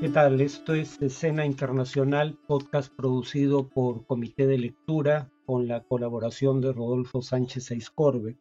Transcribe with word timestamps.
¿Qué 0.00 0.08
tal? 0.08 0.40
Esto 0.40 0.72
es 0.72 0.96
Escena 1.02 1.44
Internacional, 1.44 2.38
podcast 2.46 2.90
producido 2.96 3.68
por 3.68 4.06
Comité 4.06 4.46
de 4.46 4.56
Lectura 4.56 5.30
con 5.44 5.68
la 5.68 5.82
colaboración 5.82 6.62
de 6.62 6.72
Rodolfo 6.72 7.20
Sánchez 7.20 7.70
Eiscorbe. 7.70 8.38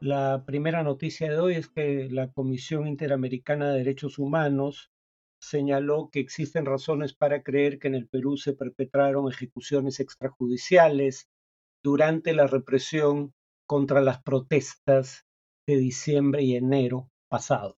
La 0.00 0.44
primera 0.46 0.82
noticia 0.82 1.30
de 1.30 1.38
hoy 1.38 1.56
es 1.56 1.68
que 1.68 2.08
la 2.10 2.32
Comisión 2.32 2.86
Interamericana 2.86 3.70
de 3.70 3.80
Derechos 3.80 4.18
Humanos 4.18 4.90
señaló 5.38 6.08
que 6.10 6.20
existen 6.20 6.64
razones 6.64 7.12
para 7.12 7.42
creer 7.42 7.78
que 7.78 7.88
en 7.88 7.94
el 7.94 8.08
Perú 8.08 8.38
se 8.38 8.54
perpetraron 8.54 9.30
ejecuciones 9.30 10.00
extrajudiciales 10.00 11.28
durante 11.84 12.32
la 12.32 12.46
represión 12.46 13.34
contra 13.66 14.00
las 14.00 14.22
protestas 14.22 15.26
de 15.66 15.76
diciembre 15.76 16.42
y 16.42 16.56
enero 16.56 17.10
pasados. 17.28 17.76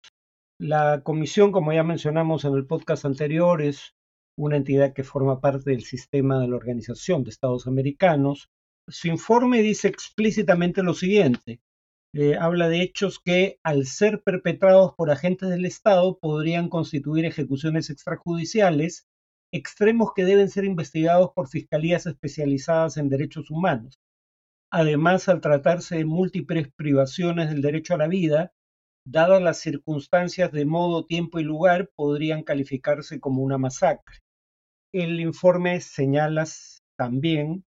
La 0.61 1.01
comisión, 1.01 1.51
como 1.51 1.73
ya 1.73 1.83
mencionamos 1.83 2.45
en 2.45 2.53
el 2.53 2.67
podcast 2.67 3.05
anterior, 3.05 3.63
es 3.63 3.95
una 4.37 4.57
entidad 4.57 4.93
que 4.93 5.03
forma 5.03 5.41
parte 5.41 5.71
del 5.71 5.81
sistema 5.81 6.39
de 6.39 6.47
la 6.47 6.55
Organización 6.55 7.23
de 7.23 7.31
Estados 7.31 7.65
Americanos. 7.65 8.51
Su 8.87 9.07
informe 9.07 9.63
dice 9.63 9.87
explícitamente 9.87 10.83
lo 10.83 10.93
siguiente. 10.93 11.61
Eh, 12.13 12.35
habla 12.39 12.69
de 12.69 12.83
hechos 12.83 13.19
que, 13.19 13.59
al 13.63 13.87
ser 13.87 14.21
perpetrados 14.21 14.93
por 14.95 15.09
agentes 15.09 15.49
del 15.49 15.65
Estado, 15.65 16.19
podrían 16.19 16.69
constituir 16.69 17.25
ejecuciones 17.25 17.89
extrajudiciales, 17.89 19.07
extremos 19.51 20.11
que 20.15 20.25
deben 20.25 20.47
ser 20.47 20.65
investigados 20.65 21.31
por 21.33 21.47
fiscalías 21.47 22.05
especializadas 22.05 22.97
en 22.97 23.09
derechos 23.09 23.49
humanos. 23.49 23.99
Además, 24.69 25.27
al 25.27 25.41
tratarse 25.41 25.97
de 25.97 26.05
múltiples 26.05 26.71
privaciones 26.75 27.49
del 27.49 27.63
derecho 27.63 27.95
a 27.95 27.97
la 27.97 28.07
vida, 28.07 28.53
dadas 29.05 29.41
las 29.41 29.59
circunstancias 29.59 30.51
de 30.51 30.65
modo, 30.65 31.05
tiempo 31.05 31.39
y 31.39 31.43
lugar, 31.43 31.89
podrían 31.95 32.43
calificarse 32.43 33.19
como 33.19 33.41
una 33.41 33.57
masacre. 33.57 34.17
El 34.93 35.19
informe 35.19 35.79
señala 35.81 36.45
también 36.97 37.65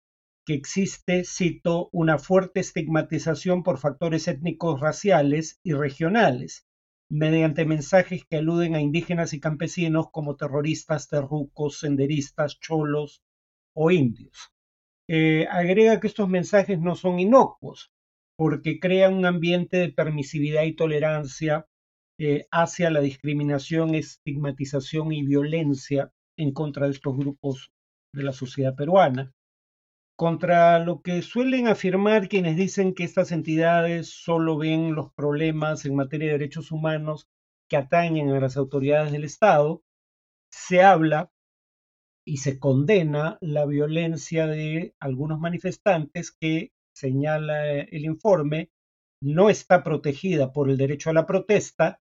que 0.46 0.54
existe, 0.54 1.24
cito, 1.26 1.90
una 1.92 2.20
fuerte 2.20 2.62
estigmatización 2.62 3.64
por 3.64 3.80
factores 3.80 4.28
étnicos, 4.30 4.80
raciales 4.80 5.60
y 5.62 5.74
regionales, 5.74 6.66
mediante 7.10 7.66
mensajes 7.66 8.24
que 8.30 8.38
aluden 8.38 8.76
a 8.76 8.82
indígenas 8.82 9.34
y 9.34 9.40
campesinos 9.40 10.08
como 10.12 10.38
terroristas, 10.38 11.10
terrucos, 11.10 11.80
senderistas, 11.80 12.60
cholos 12.60 13.22
o 13.74 13.92
indios. 13.92 14.54
Eh, 15.10 15.48
agrega 15.50 16.00
que 16.00 16.08
estos 16.08 16.30
mensajes 16.30 16.80
no 16.80 16.96
son 16.96 17.20
inocuos, 17.20 17.92
porque 18.38 18.80
crean 18.80 19.16
un 19.16 19.26
ambiente 19.26 19.78
de 19.78 19.92
permisividad 19.92 20.64
y 20.64 20.76
tolerancia 20.76 21.68
eh, 22.20 22.48
hacia 22.52 22.90
la 22.90 23.02
discriminación, 23.02 23.96
estigmatización 23.96 25.12
y 25.12 25.24
violencia 25.24 26.12
en 26.38 26.54
contra 26.54 26.86
de 26.86 26.94
estos 26.94 27.18
grupos 27.18 27.72
de 28.14 28.24
la 28.24 28.32
sociedad 28.32 28.76
peruana. 28.76 29.34
Contra 30.16 30.80
lo 30.80 31.02
que 31.02 31.22
suelen 31.22 31.68
afirmar 31.68 32.28
quienes 32.28 32.56
dicen 32.56 32.94
que 32.94 33.04
estas 33.04 33.32
entidades 33.32 34.10
solo 34.10 34.58
ven 34.58 34.96
los 34.96 35.14
problemas 35.14 35.86
en 35.86 35.96
materia 35.96 36.28
de 36.28 36.34
derechos 36.34 36.72
humanos 36.72 37.28
que 37.70 37.78
atañen 37.78 38.30
a 38.30 38.40
las 38.40 38.58
autoridades 38.58 39.12
del 39.12 39.26
Estado, 39.26 39.84
se 40.52 40.82
habla 40.82 41.32
y 42.26 42.38
se 42.38 42.60
condena 42.60 43.38
la 43.42 43.66
violencia 43.66 44.48
de 44.48 44.96
algunos 45.00 45.40
manifestantes 45.40 46.32
que, 46.32 46.72
señala 46.98 47.80
el 47.80 48.06
informe, 48.06 48.72
no 49.22 49.50
está 49.50 49.84
protegida 49.84 50.52
por 50.52 50.70
el 50.70 50.78
derecho 50.78 51.10
a 51.10 51.14
la 51.14 51.26
protesta, 51.26 52.00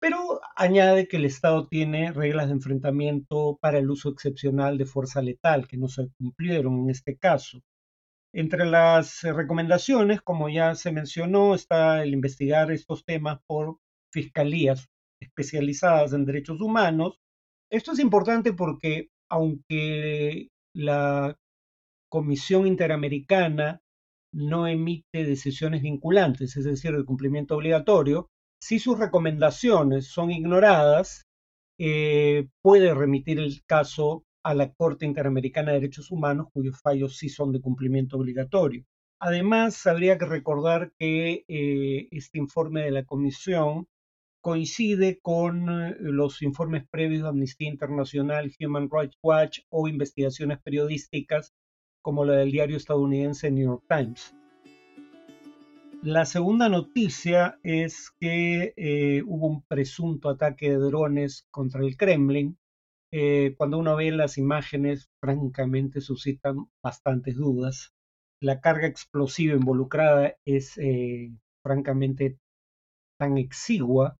pero 0.00 0.40
añade 0.56 1.06
que 1.06 1.18
el 1.18 1.24
Estado 1.24 1.68
tiene 1.68 2.12
reglas 2.12 2.46
de 2.46 2.54
enfrentamiento 2.54 3.58
para 3.60 3.78
el 3.78 3.90
uso 3.90 4.10
excepcional 4.10 4.78
de 4.78 4.86
fuerza 4.86 5.22
letal 5.22 5.68
que 5.68 5.76
no 5.76 5.88
se 5.88 6.08
cumplieron 6.18 6.80
en 6.80 6.90
este 6.90 7.16
caso. 7.16 7.62
Entre 8.34 8.64
las 8.64 9.22
recomendaciones, 9.22 10.22
como 10.22 10.48
ya 10.48 10.74
se 10.74 10.90
mencionó, 10.90 11.54
está 11.54 12.02
el 12.02 12.14
investigar 12.14 12.72
estos 12.72 13.04
temas 13.04 13.40
por 13.46 13.76
fiscalías 14.10 14.88
especializadas 15.20 16.14
en 16.14 16.24
derechos 16.24 16.60
humanos. 16.60 17.20
Esto 17.70 17.92
es 17.92 17.98
importante 17.98 18.54
porque 18.54 19.10
aunque 19.28 20.48
la 20.74 21.38
Comisión 22.10 22.66
Interamericana 22.66 23.81
no 24.32 24.66
emite 24.66 25.24
decisiones 25.24 25.82
vinculantes, 25.82 26.56
es 26.56 26.64
decir, 26.64 26.96
de 26.96 27.04
cumplimiento 27.04 27.56
obligatorio, 27.56 28.28
si 28.60 28.78
sus 28.78 28.98
recomendaciones 28.98 30.06
son 30.06 30.30
ignoradas, 30.30 31.26
eh, 31.78 32.48
puede 32.62 32.94
remitir 32.94 33.38
el 33.38 33.62
caso 33.66 34.24
a 34.44 34.54
la 34.54 34.72
Corte 34.72 35.04
Interamericana 35.06 35.72
de 35.72 35.80
Derechos 35.80 36.10
Humanos, 36.10 36.48
cuyos 36.52 36.80
fallos 36.80 37.16
sí 37.16 37.28
son 37.28 37.52
de 37.52 37.60
cumplimiento 37.60 38.16
obligatorio. 38.16 38.84
Además, 39.20 39.86
habría 39.86 40.18
que 40.18 40.26
recordar 40.26 40.92
que 40.98 41.44
eh, 41.48 42.08
este 42.10 42.38
informe 42.38 42.82
de 42.82 42.90
la 42.90 43.04
Comisión 43.04 43.86
coincide 44.40 45.20
con 45.20 45.68
eh, 45.68 45.96
los 46.00 46.42
informes 46.42 46.84
previos 46.90 47.22
de 47.22 47.28
Amnistía 47.28 47.68
Internacional, 47.68 48.52
Human 48.60 48.88
Rights 48.90 49.16
Watch 49.22 49.60
o 49.70 49.88
investigaciones 49.88 50.60
periodísticas 50.60 51.52
como 52.02 52.24
la 52.24 52.34
del 52.34 52.52
diario 52.52 52.76
estadounidense 52.76 53.50
New 53.50 53.64
York 53.64 53.84
Times. 53.88 54.34
La 56.02 56.26
segunda 56.26 56.68
noticia 56.68 57.58
es 57.62 58.10
que 58.20 58.74
eh, 58.76 59.22
hubo 59.24 59.46
un 59.46 59.62
presunto 59.62 60.28
ataque 60.28 60.70
de 60.70 60.76
drones 60.76 61.46
contra 61.50 61.80
el 61.80 61.96
Kremlin. 61.96 62.58
Eh, 63.12 63.54
cuando 63.56 63.78
uno 63.78 63.94
ve 63.94 64.10
las 64.10 64.36
imágenes, 64.36 65.08
francamente 65.20 66.00
suscitan 66.00 66.66
bastantes 66.82 67.36
dudas. 67.36 67.92
La 68.40 68.60
carga 68.60 68.88
explosiva 68.88 69.54
involucrada 69.54 70.34
es 70.44 70.74
francamente 71.62 72.38
tan 73.18 73.38
exigua 73.38 74.16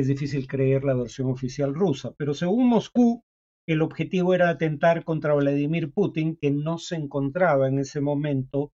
es 0.00 0.08
difícil 0.08 0.46
creer 0.46 0.84
la 0.84 0.94
versión 0.94 1.30
oficial 1.30 1.74
rusa. 1.74 2.12
Pero 2.18 2.34
según 2.34 2.68
Moscú, 2.68 3.24
el 3.66 3.82
objetivo 3.82 4.34
era 4.34 4.48
atentar 4.48 5.04
contra 5.04 5.34
Vladimir 5.34 5.92
Putin, 5.92 6.36
que 6.36 6.50
no 6.50 6.78
se 6.78 6.96
encontraba 6.96 7.68
en 7.68 7.78
ese 7.78 8.00
momento 8.00 8.72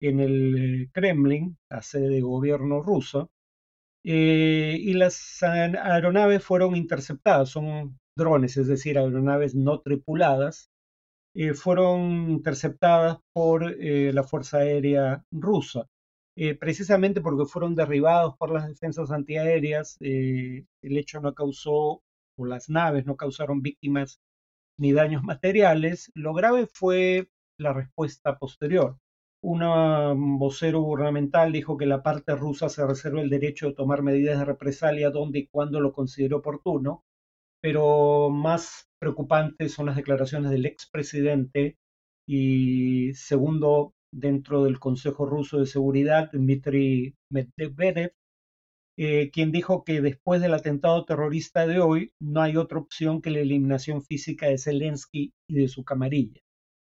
en 0.00 0.20
el 0.20 0.82
eh, 0.84 0.90
Kremlin, 0.92 1.56
la 1.70 1.82
sede 1.82 2.08
de 2.08 2.20
gobierno 2.20 2.82
ruso, 2.82 3.30
eh, 4.04 4.76
y 4.78 4.94
las 4.94 5.42
aeronaves 5.42 6.44
fueron 6.44 6.76
interceptadas, 6.76 7.50
son 7.50 7.98
drones, 8.16 8.56
es 8.56 8.66
decir, 8.68 8.98
aeronaves 8.98 9.54
no 9.54 9.80
tripuladas, 9.80 10.70
eh, 11.34 11.54
fueron 11.54 12.30
interceptadas 12.30 13.18
por 13.32 13.76
la 13.78 14.22
Fuerza 14.24 14.58
Aérea 14.58 15.24
Rusa. 15.32 15.86
Eh, 16.36 16.56
precisamente 16.56 17.20
porque 17.20 17.44
fueron 17.46 17.76
derribados 17.76 18.36
por 18.36 18.50
las 18.52 18.66
defensas 18.66 19.10
antiaéreas, 19.12 19.96
eh, 20.00 20.64
el 20.82 20.98
hecho 20.98 21.20
no 21.20 21.32
causó, 21.34 22.02
o 22.36 22.44
las 22.46 22.68
naves 22.68 23.06
no 23.06 23.16
causaron 23.16 23.62
víctimas 23.62 24.20
ni 24.78 24.92
daños 24.92 25.22
materiales. 25.22 26.10
Lo 26.14 26.34
grave 26.34 26.66
fue 26.66 27.28
la 27.58 27.72
respuesta 27.72 28.38
posterior. 28.38 28.98
Un 29.42 30.38
vocero 30.38 30.80
gubernamental 30.80 31.52
dijo 31.52 31.76
que 31.76 31.86
la 31.86 32.02
parte 32.02 32.34
rusa 32.34 32.68
se 32.70 32.86
reserva 32.86 33.20
el 33.20 33.28
derecho 33.30 33.66
de 33.68 33.74
tomar 33.74 34.02
medidas 34.02 34.38
de 34.38 34.44
represalia 34.46 35.10
donde 35.10 35.40
y 35.40 35.46
cuando 35.48 35.80
lo 35.80 35.92
considere 35.92 36.34
oportuno, 36.34 37.04
pero 37.60 38.30
más 38.30 38.88
preocupantes 38.98 39.72
son 39.72 39.86
las 39.86 39.96
declaraciones 39.96 40.50
del 40.50 40.66
expresidente 40.66 41.76
y 42.26 43.12
segundo 43.14 43.94
dentro 44.10 44.64
del 44.64 44.78
Consejo 44.78 45.26
Ruso 45.26 45.58
de 45.58 45.66
Seguridad, 45.66 46.30
Dmitry 46.32 47.14
Medvedev, 47.30 48.12
eh, 48.96 49.30
quien 49.32 49.50
dijo 49.50 49.82
que 49.84 50.00
después 50.00 50.40
del 50.40 50.54
atentado 50.54 51.04
terrorista 51.04 51.66
de 51.66 51.80
hoy 51.80 52.12
no 52.20 52.42
hay 52.42 52.56
otra 52.56 52.78
opción 52.78 53.20
que 53.20 53.30
la 53.30 53.40
eliminación 53.40 54.02
física 54.02 54.46
de 54.46 54.58
Zelensky 54.58 55.32
y 55.48 55.54
de 55.54 55.68
su 55.68 55.84
camarilla. 55.84 56.40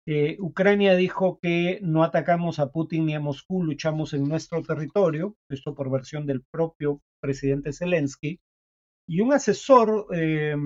Eh, 0.06 0.38
Ucrania 0.40 0.96
dijo 0.96 1.38
que 1.38 1.80
no 1.82 2.02
atacamos 2.02 2.60
a 2.60 2.70
Putin 2.72 3.04
ni 3.04 3.14
a 3.14 3.20
Moscú, 3.20 3.62
luchamos 3.62 4.14
en 4.14 4.24
nuestro 4.24 4.62
territorio, 4.62 5.36
esto 5.50 5.74
por 5.74 5.90
versión 5.90 6.24
del 6.24 6.42
propio 6.50 7.02
presidente 7.20 7.74
Zelensky, 7.74 8.40
y 9.06 9.20
un 9.20 9.34
asesor 9.34 10.06
eh, 10.14 10.56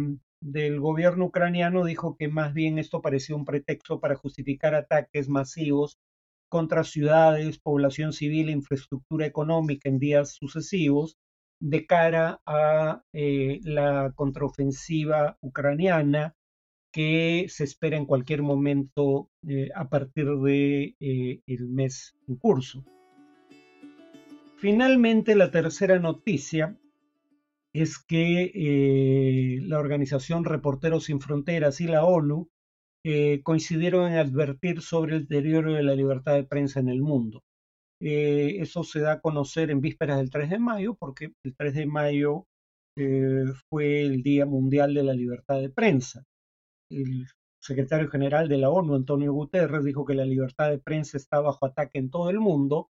del 0.41 0.79
gobierno 0.79 1.27
ucraniano 1.27 1.85
dijo 1.85 2.17
que 2.17 2.29
más 2.29 2.55
bien 2.55 2.79
esto 2.79 3.03
parecía 3.03 3.35
un 3.35 3.45
pretexto 3.45 3.99
para 3.99 4.15
justificar 4.15 4.77
ataques 4.77 5.29
masivos 5.29 5.99
contra 6.49 6.85
ciudades, 6.85 7.59
población 7.59 8.13
civil 8.13 8.49
e 8.49 8.53
infraestructura 8.53 9.27
económica 9.27 9.89
en 9.89 9.99
días 9.99 10.35
sucesivos 10.35 11.17
de 11.63 11.87
cara 11.87 12.41
a 12.45 13.05
eh, 13.13 13.61
la 13.63 14.13
contraofensiva 14.17 15.39
ucraniana 15.41 16.35
que 16.91 17.47
se 17.49 17.63
espera 17.63 17.97
en 17.97 18.05
cualquier 18.05 18.43
momento 18.43 19.31
eh, 19.47 19.69
a 19.73 19.89
partir 19.89 20.27
de, 20.27 20.97
eh, 20.99 21.41
mes 21.61 22.17
en 22.27 22.35
curso. 22.35 22.85
Finalmente, 24.57 25.37
la 25.37 25.53
tercera 25.53 26.01
noticia 26.01 26.77
es 27.73 27.97
que 27.99 29.61
la 29.63 29.79
organización 29.79 30.45
Reporteros 30.45 31.05
Sin 31.05 31.21
Fronteras 31.21 31.81
y 31.81 31.87
la 31.87 32.05
ONU 32.05 32.51
coincidieron 33.43 34.13
en 34.13 34.19
advertir 34.19 34.83
sobre 34.83 35.17
el 35.17 35.27
deterioro 35.27 35.73
de 35.73 35.83
la 35.83 35.95
libertad 35.95 36.35
de 36.35 36.45
prensa 36.45 36.81
en 36.81 36.89
el 36.89 37.01
mundo. 37.01 37.43
Eh, 38.03 38.57
eso 38.61 38.83
se 38.85 39.01
da 39.01 39.13
a 39.13 39.21
conocer 39.21 39.71
en 39.71 39.81
vísperas 39.81 40.19
del 40.19 40.31
3 40.31 40.51
de 40.51 40.59
mayo, 40.59 40.95
porque 40.95 41.33
el 41.45 41.55
3 41.57 41.75
de 41.75 41.87
mayo 41.87 42.47
fue 43.71 44.03
el 44.03 44.23
Día 44.23 44.45
Mundial 44.45 44.93
de 44.93 45.03
la 45.03 45.15
Libertad 45.15 45.61
de 45.61 45.71
Prensa. 45.71 46.25
El 46.91 47.27
secretario 47.61 48.11
general 48.11 48.49
de 48.49 48.59
la 48.59 48.71
ONU, 48.71 48.95
Antonio 48.95 49.33
Guterres, 49.33 49.85
dijo 49.85 50.05
que 50.05 50.15
la 50.15 50.27
libertad 50.27 50.69
de 50.71 50.79
prensa 50.79 51.17
está 51.17 51.41
bajo 51.41 51.65
ataque 51.65 51.99
en 51.99 52.11
todo 52.11 52.29
el 52.29 52.41
mundo 52.41 52.91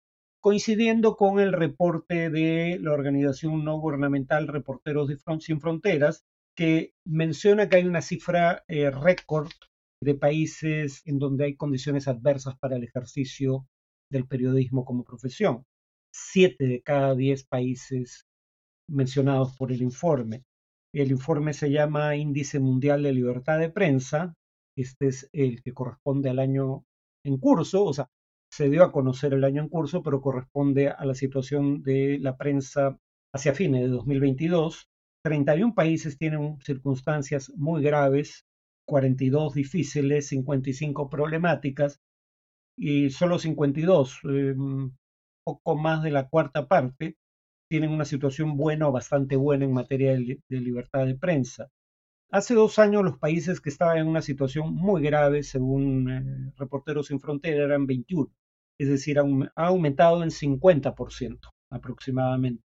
coincidiendo 0.43 1.15
con 1.15 1.39
el 1.39 1.53
reporte 1.53 2.29
de 2.29 2.77
la 2.81 2.91
organización 2.91 3.63
no 3.63 3.79
gubernamental 3.79 4.49
Reporteros 4.49 5.09
Sin 5.39 5.61
Fronteras, 5.61 6.25
que 6.53 6.91
menciona 7.05 7.69
que 7.69 7.77
hay 7.77 7.85
una 7.85 8.01
cifra 8.01 8.65
eh, 8.67 8.91
récord 8.91 9.49
de 10.01 10.15
países 10.15 11.01
en 11.05 11.17
donde 11.17 11.45
hay 11.45 11.55
condiciones 11.55 12.09
adversas 12.09 12.57
para 12.59 12.75
el 12.75 12.83
ejercicio 12.83 13.65
del 14.13 14.27
periodismo 14.27 14.85
como 14.85 15.03
profesión. 15.03 15.65
Siete 16.13 16.65
de 16.67 16.81
cada 16.81 17.15
diez 17.15 17.43
países 17.45 18.25
mencionados 18.87 19.57
por 19.57 19.71
el 19.71 19.81
informe. 19.81 20.43
El 20.93 21.11
informe 21.11 21.53
se 21.53 21.71
llama 21.71 22.15
Índice 22.15 22.59
Mundial 22.59 23.03
de 23.03 23.13
Libertad 23.13 23.59
de 23.59 23.69
Prensa. 23.69 24.35
Este 24.77 25.07
es 25.07 25.29
el 25.33 25.61
que 25.63 25.73
corresponde 25.73 26.29
al 26.29 26.39
año 26.39 26.85
en 27.25 27.37
curso, 27.37 27.83
o 27.85 27.93
sea, 27.93 28.07
se 28.51 28.69
dio 28.69 28.83
a 28.83 28.91
conocer 28.91 29.33
el 29.33 29.43
año 29.43 29.63
en 29.63 29.69
curso, 29.69 30.03
pero 30.03 30.21
corresponde 30.21 30.89
a 30.89 31.03
la 31.05 31.15
situación 31.15 31.81
de 31.81 32.19
la 32.19 32.37
prensa 32.37 32.97
hacia 33.33 33.53
fines 33.53 33.81
de 33.81 33.87
2022. 33.87 34.87
31 35.25 35.73
países 35.73 36.17
tienen 36.17 36.59
circunstancias 36.61 37.51
muy 37.55 37.81
graves, 37.81 38.45
42 38.85 39.55
difíciles, 39.55 40.27
55 40.27 41.09
problemáticas 41.09 41.99
y 42.77 43.09
solo 43.09 43.39
52, 43.39 44.19
em, 44.25 44.91
poco 45.45 45.75
más 45.77 46.03
de 46.03 46.11
la 46.11 46.27
cuarta 46.29 46.67
parte, 46.67 47.17
tienen 47.69 47.91
una 47.91 48.05
situación 48.05 48.57
buena 48.57 48.87
o 48.87 48.91
bastante 48.91 49.35
buena 49.35 49.65
en 49.65 49.73
materia 49.73 50.13
de, 50.13 50.39
de 50.49 50.59
libertad 50.61 51.05
de 51.05 51.15
prensa. 51.15 51.69
Hace 52.31 52.55
dos 52.55 52.79
años 52.79 53.03
los 53.03 53.19
países 53.19 53.61
que 53.61 53.69
estaban 53.69 53.97
en 53.97 54.07
una 54.07 54.21
situación 54.21 54.73
muy 54.75 55.01
grave, 55.01 55.43
según 55.43 56.09
eh, 56.11 56.53
Reporteros 56.57 57.07
Sin 57.07 57.19
Frontera, 57.19 57.65
eran 57.65 57.87
21 57.87 58.31
es 58.79 58.89
decir, 58.89 59.19
ha 59.19 59.65
aumentado 59.67 60.23
en 60.23 60.29
50% 60.29 61.39
aproximadamente. 61.71 62.63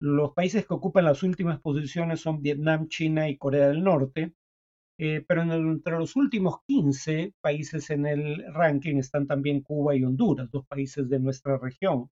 Los 0.00 0.32
países 0.34 0.66
que 0.66 0.74
ocupan 0.74 1.04
las 1.04 1.22
últimas 1.22 1.60
posiciones 1.60 2.20
son 2.20 2.42
Vietnam, 2.42 2.88
China 2.88 3.28
y 3.28 3.38
Corea 3.38 3.68
del 3.68 3.82
Norte, 3.82 4.34
eh, 4.98 5.24
pero 5.28 5.42
entre 5.42 5.98
los 5.98 6.16
últimos 6.16 6.56
15 6.66 7.34
países 7.40 7.90
en 7.90 8.06
el 8.06 8.44
ranking 8.52 8.96
están 8.96 9.26
también 9.26 9.60
Cuba 9.60 9.94
y 9.94 10.04
Honduras, 10.04 10.50
dos 10.50 10.66
países 10.66 11.08
de 11.10 11.20
nuestra 11.20 11.58
región. 11.58 12.10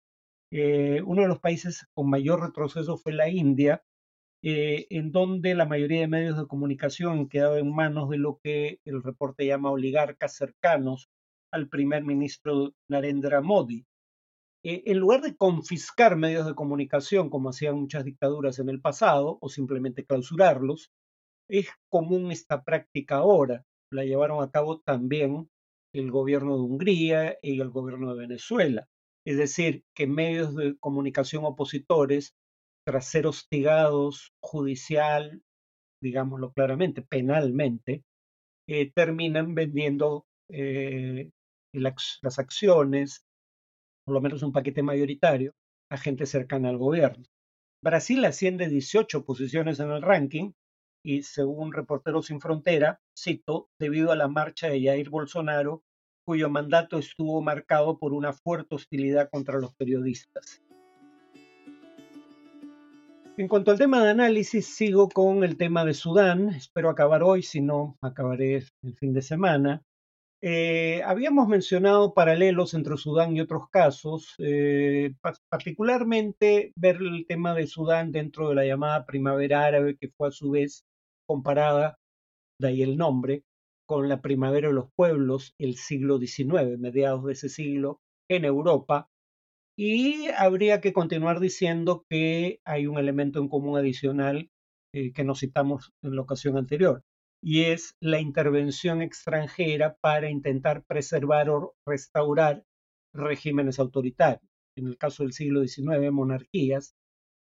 Eh, 0.52 1.02
uno 1.04 1.22
de 1.22 1.28
los 1.28 1.40
países 1.40 1.86
con 1.94 2.08
mayor 2.08 2.40
retroceso 2.40 2.96
fue 2.96 3.12
la 3.12 3.28
India, 3.28 3.82
eh, 4.42 4.86
en 4.90 5.10
donde 5.12 5.54
la 5.56 5.66
mayoría 5.66 6.00
de 6.00 6.08
medios 6.08 6.38
de 6.38 6.46
comunicación 6.46 7.18
han 7.18 7.28
quedado 7.28 7.58
en 7.58 7.74
manos 7.74 8.08
de 8.10 8.18
lo 8.18 8.38
que 8.42 8.80
el 8.84 9.02
reporte 9.02 9.46
llama 9.46 9.72
oligarcas 9.72 10.36
cercanos 10.36 11.08
al 11.52 11.68
primer 11.68 12.04
ministro 12.04 12.74
Narendra 12.88 13.40
Modi. 13.40 13.86
En 14.64 14.98
lugar 14.98 15.22
de 15.22 15.36
confiscar 15.36 16.16
medios 16.16 16.46
de 16.46 16.54
comunicación, 16.54 17.30
como 17.30 17.50
hacían 17.50 17.76
muchas 17.76 18.04
dictaduras 18.04 18.58
en 18.58 18.68
el 18.68 18.80
pasado, 18.80 19.38
o 19.40 19.48
simplemente 19.48 20.04
clausurarlos, 20.04 20.90
es 21.48 21.68
común 21.90 22.30
esta 22.30 22.64
práctica 22.64 23.16
ahora. 23.16 23.64
La 23.92 24.04
llevaron 24.04 24.42
a 24.42 24.50
cabo 24.50 24.80
también 24.80 25.48
el 25.94 26.10
gobierno 26.10 26.56
de 26.56 26.62
Hungría 26.62 27.38
y 27.42 27.60
el 27.60 27.70
gobierno 27.70 28.14
de 28.14 28.20
Venezuela. 28.20 28.86
Es 29.26 29.36
decir, 29.36 29.84
que 29.94 30.06
medios 30.06 30.54
de 30.54 30.76
comunicación 30.78 31.44
opositores, 31.44 32.34
tras 32.86 33.06
ser 33.06 33.26
hostigados 33.26 34.32
judicial, 34.42 35.42
digámoslo 36.02 36.52
claramente, 36.52 37.02
penalmente, 37.02 38.02
eh, 38.68 38.90
terminan 38.94 39.54
vendiendo 39.54 40.26
eh, 40.50 41.30
las 41.74 42.38
acciones, 42.38 43.24
por 44.06 44.14
lo 44.14 44.20
menos 44.20 44.42
un 44.42 44.52
paquete 44.52 44.82
mayoritario, 44.82 45.52
a 45.90 45.98
gente 45.98 46.26
cercana 46.26 46.68
al 46.70 46.78
gobierno. 46.78 47.24
Brasil 47.82 48.24
asciende 48.24 48.68
18 48.68 49.24
posiciones 49.24 49.80
en 49.80 49.90
el 49.90 50.02
ranking 50.02 50.52
y 51.08 51.22
según 51.22 51.72
Reporteros 51.72 52.26
Sin 52.26 52.38
Frontera, 52.38 53.00
cito, 53.18 53.70
debido 53.78 54.12
a 54.12 54.16
la 54.16 54.28
marcha 54.28 54.68
de 54.68 54.82
Jair 54.82 55.08
Bolsonaro, 55.08 55.82
cuyo 56.26 56.50
mandato 56.50 56.98
estuvo 56.98 57.40
marcado 57.40 57.98
por 57.98 58.12
una 58.12 58.34
fuerte 58.34 58.74
hostilidad 58.74 59.30
contra 59.30 59.58
los 59.58 59.74
periodistas. 59.74 60.62
En 63.38 63.48
cuanto 63.48 63.70
al 63.70 63.78
tema 63.78 64.04
de 64.04 64.10
análisis, 64.10 64.66
sigo 64.66 65.08
con 65.08 65.44
el 65.44 65.56
tema 65.56 65.86
de 65.86 65.94
Sudán. 65.94 66.50
Espero 66.50 66.90
acabar 66.90 67.22
hoy, 67.22 67.42
si 67.42 67.62
no, 67.62 67.96
acabaré 68.02 68.64
el 68.82 68.94
fin 68.94 69.14
de 69.14 69.22
semana. 69.22 69.82
Eh, 70.42 71.02
habíamos 71.04 71.48
mencionado 71.48 72.12
paralelos 72.12 72.74
entre 72.74 72.98
Sudán 72.98 73.34
y 73.34 73.40
otros 73.40 73.70
casos, 73.70 74.34
eh, 74.40 75.14
particularmente 75.48 76.72
ver 76.76 76.96
el 76.96 77.24
tema 77.26 77.54
de 77.54 77.66
Sudán 77.66 78.12
dentro 78.12 78.50
de 78.50 78.56
la 78.56 78.66
llamada 78.66 79.06
primavera 79.06 79.64
árabe, 79.64 79.96
que 79.96 80.10
fue 80.10 80.28
a 80.28 80.32
su 80.32 80.50
vez 80.50 80.84
comparada, 81.28 81.98
de 82.60 82.68
ahí 82.68 82.82
el 82.82 82.96
nombre, 82.96 83.44
con 83.86 84.08
la 84.08 84.20
primavera 84.20 84.68
de 84.68 84.74
los 84.74 84.90
pueblos, 84.96 85.54
el 85.58 85.76
siglo 85.76 86.18
XIX, 86.18 86.78
mediados 86.78 87.24
de 87.24 87.32
ese 87.32 87.48
siglo, 87.48 88.00
en 88.30 88.44
Europa. 88.44 89.08
Y 89.78 90.28
habría 90.36 90.80
que 90.80 90.92
continuar 90.92 91.40
diciendo 91.40 92.04
que 92.10 92.60
hay 92.64 92.86
un 92.86 92.98
elemento 92.98 93.38
en 93.38 93.48
común 93.48 93.78
adicional 93.78 94.50
eh, 94.94 95.12
que 95.12 95.24
nos 95.24 95.40
citamos 95.40 95.92
en 96.02 96.16
la 96.16 96.22
ocasión 96.22 96.56
anterior, 96.56 97.02
y 97.42 97.64
es 97.64 97.94
la 98.00 98.20
intervención 98.20 99.02
extranjera 99.02 99.96
para 100.00 100.30
intentar 100.30 100.84
preservar 100.84 101.50
o 101.50 101.74
restaurar 101.86 102.64
regímenes 103.14 103.78
autoritarios. 103.78 104.50
En 104.76 104.86
el 104.86 104.98
caso 104.98 105.22
del 105.22 105.32
siglo 105.32 105.62
XIX, 105.64 106.10
monarquías. 106.12 106.94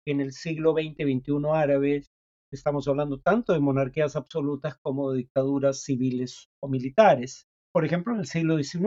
En 0.08 0.22
el 0.22 0.32
siglo 0.32 0.74
XX, 0.74 0.96
XXI 0.96 1.34
árabes, 1.54 2.12
estamos 2.52 2.88
hablando 2.88 3.20
tanto 3.20 3.54
de 3.54 3.60
monarquías 3.60 4.16
absolutas 4.16 4.78
como 4.82 5.12
de 5.12 5.20
dictaduras 5.20 5.84
civiles 5.84 6.50
o 6.62 6.68
militares. 6.68 7.48
Por 7.72 7.86
ejemplo, 7.86 8.14
en 8.14 8.20
el 8.20 8.26
siglo 8.26 8.58
XIX, 8.58 8.86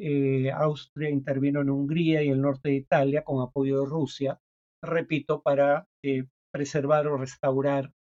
eh, 0.00 0.50
Austria 0.54 1.08
intervino 1.08 1.60
en 1.62 1.70
Hungría 1.70 2.22
y 2.22 2.28
el 2.28 2.42
norte 2.42 2.70
de 2.70 2.76
Italia 2.76 3.24
con 3.24 3.42
apoyo 3.42 3.80
de 3.80 3.86
Rusia, 3.86 4.38
repito, 4.82 5.42
para 5.42 5.86
eh, 6.04 6.24
preservar 6.52 7.06
o 7.06 7.16
restaurar 7.16 7.92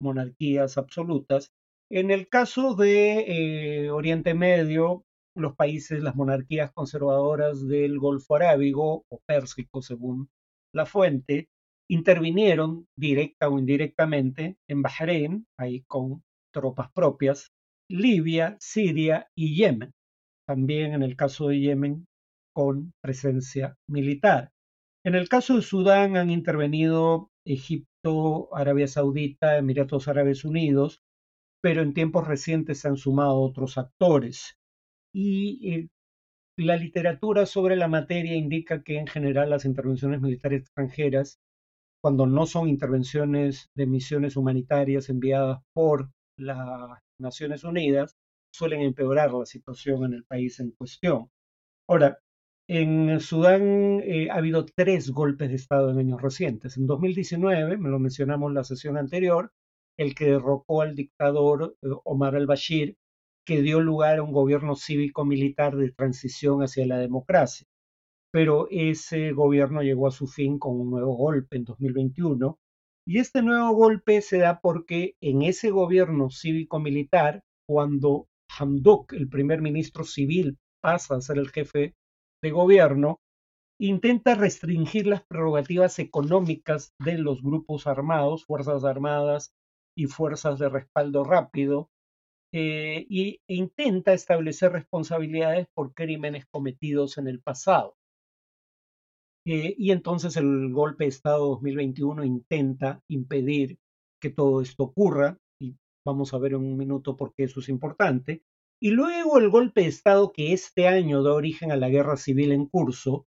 monarquías 0.00 0.78
absolutas 0.78 1.52
en 1.90 2.10
el 2.10 2.28
caso 2.28 2.74
de 2.74 3.84
eh, 3.84 3.90
Oriente 3.90 4.34
Medio, 4.34 5.04
los 5.36 5.54
países, 5.54 6.02
las 6.02 6.16
monarquías 6.16 6.72
conservadoras 6.72 7.66
del 7.68 8.00
Golfo 8.00 8.34
Arábigo 8.34 9.04
o 9.08 9.20
Pérsico, 9.24 9.82
según 9.82 10.28
la 10.74 10.84
fuente, 10.84 11.48
intervinieron 11.88 12.86
directa 12.98 13.48
o 13.48 13.58
indirectamente 13.58 14.56
en 14.68 14.82
Bahrein, 14.82 15.46
ahí 15.58 15.82
con 15.82 16.22
tropas 16.52 16.90
propias, 16.92 17.52
Libia, 17.90 18.56
Siria 18.60 19.28
y 19.36 19.56
Yemen. 19.56 19.92
También 20.46 20.94
en 20.94 21.02
el 21.02 21.16
caso 21.16 21.48
de 21.48 21.60
Yemen 21.60 22.06
con 22.54 22.92
presencia 23.02 23.76
militar. 23.88 24.50
En 25.04 25.14
el 25.14 25.28
caso 25.28 25.56
de 25.56 25.62
Sudán 25.62 26.16
han 26.16 26.30
intervenido 26.30 27.30
Egipto, 27.46 28.54
Arabia 28.54 28.88
Saudita, 28.88 29.58
Emiratos 29.58 30.08
Árabes 30.08 30.44
Unidos, 30.44 31.00
pero 31.62 31.82
en 31.82 31.94
tiempos 31.94 32.26
recientes 32.26 32.80
se 32.80 32.88
han 32.88 32.96
sumado 32.96 33.40
otros 33.40 33.78
actores. 33.78 34.56
Y 35.14 35.72
eh, 35.72 35.88
la 36.58 36.76
literatura 36.76 37.46
sobre 37.46 37.76
la 37.76 37.88
materia 37.88 38.34
indica 38.34 38.82
que 38.82 38.98
en 38.98 39.06
general 39.06 39.50
las 39.50 39.64
intervenciones 39.64 40.20
militares 40.20 40.62
extranjeras, 40.62 41.38
cuando 42.06 42.24
no 42.24 42.46
son 42.46 42.68
intervenciones 42.68 43.68
de 43.74 43.84
misiones 43.84 44.36
humanitarias 44.36 45.08
enviadas 45.08 45.58
por 45.72 46.08
las 46.38 47.00
Naciones 47.18 47.64
Unidas, 47.64 48.14
suelen 48.54 48.82
empeorar 48.82 49.32
la 49.32 49.44
situación 49.44 50.04
en 50.04 50.14
el 50.14 50.24
país 50.24 50.60
en 50.60 50.70
cuestión. 50.70 51.32
Ahora, 51.88 52.20
en 52.68 53.18
Sudán 53.18 54.02
eh, 54.04 54.30
ha 54.30 54.36
habido 54.36 54.66
tres 54.66 55.10
golpes 55.10 55.48
de 55.48 55.56
Estado 55.56 55.90
en 55.90 55.98
años 55.98 56.22
recientes. 56.22 56.76
En 56.76 56.86
2019, 56.86 57.76
me 57.76 57.88
lo 57.88 57.98
mencionamos 57.98 58.50
en 58.50 58.54
la 58.54 58.62
sesión 58.62 58.96
anterior, 58.98 59.50
el 59.98 60.14
que 60.14 60.26
derrocó 60.26 60.82
al 60.82 60.94
dictador 60.94 61.74
eh, 61.82 61.88
Omar 62.04 62.36
al-Bashir, 62.36 62.94
que 63.44 63.62
dio 63.62 63.80
lugar 63.80 64.18
a 64.18 64.22
un 64.22 64.30
gobierno 64.30 64.76
cívico-militar 64.76 65.74
de 65.74 65.90
transición 65.90 66.62
hacia 66.62 66.86
la 66.86 66.98
democracia. 66.98 67.66
Pero 68.36 68.68
ese 68.70 69.32
gobierno 69.32 69.80
llegó 69.80 70.08
a 70.08 70.10
su 70.10 70.26
fin 70.26 70.58
con 70.58 70.78
un 70.78 70.90
nuevo 70.90 71.16
golpe 71.16 71.56
en 71.56 71.64
2021 71.64 72.58
Y 73.08 73.18
este 73.18 73.40
nuevo 73.40 73.70
golpe 73.70 74.20
se 74.20 74.36
da 74.36 74.60
porque 74.60 75.14
en 75.22 75.40
ese 75.40 75.70
gobierno 75.70 76.28
cívico-militar, 76.28 77.40
cuando 77.66 78.26
Hamdok, 78.58 79.14
el 79.14 79.30
primer 79.30 79.62
ministro 79.62 80.04
civil, 80.04 80.58
pasa 80.82 81.14
a 81.14 81.22
ser 81.22 81.38
el 81.38 81.48
jefe 81.48 81.94
de 82.42 82.50
gobierno, 82.50 83.20
intenta 83.80 84.34
restringir 84.34 85.06
las 85.06 85.22
prerrogativas 85.24 85.98
económicas 85.98 86.92
de 87.02 87.16
los 87.16 87.40
grupos 87.40 87.86
armados, 87.86 88.44
Fuerzas 88.44 88.84
Armadas 88.84 89.54
y 89.96 90.08
Fuerzas 90.08 90.58
de 90.58 90.68
Respaldo 90.68 91.24
Rápido, 91.24 91.88
eh, 92.52 93.06
e 93.08 93.38
intenta 93.46 94.12
establecer 94.12 94.72
responsabilidades 94.72 95.68
por 95.74 95.94
crímenes 95.94 96.44
cometidos 96.52 97.16
en 97.16 97.28
el 97.28 97.40
pasado. 97.40 97.96
Eh, 99.46 99.76
y 99.78 99.92
entonces 99.92 100.36
el 100.36 100.72
golpe 100.72 101.04
de 101.04 101.10
Estado 101.10 101.46
2021 101.46 102.24
intenta 102.24 103.00
impedir 103.08 103.78
que 104.20 104.30
todo 104.30 104.60
esto 104.60 104.82
ocurra, 104.82 105.38
y 105.60 105.76
vamos 106.04 106.34
a 106.34 106.38
ver 106.38 106.54
en 106.54 106.64
un 106.64 106.76
minuto 106.76 107.16
por 107.16 107.32
qué 107.32 107.44
eso 107.44 107.60
es 107.60 107.68
importante. 107.68 108.42
Y 108.82 108.90
luego 108.90 109.38
el 109.38 109.48
golpe 109.48 109.82
de 109.82 109.86
Estado 109.86 110.32
que 110.32 110.52
este 110.52 110.88
año 110.88 111.22
da 111.22 111.32
origen 111.32 111.70
a 111.70 111.76
la 111.76 111.88
guerra 111.88 112.16
civil 112.16 112.50
en 112.50 112.66
curso, 112.66 113.26